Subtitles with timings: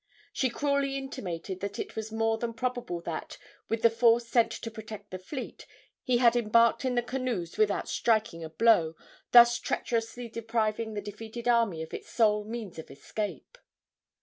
[0.33, 3.37] She cruelly intimated that it was more than probable that,
[3.69, 5.67] with the force sent to protect the fleet,
[6.01, 8.95] he had embarked in the canoes without striking a blow,
[9.31, 13.59] thus treacherously depriving the defeated army of its sole means of escape.